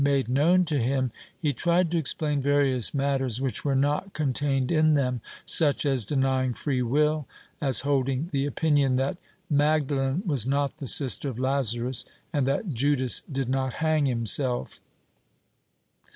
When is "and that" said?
12.33-12.73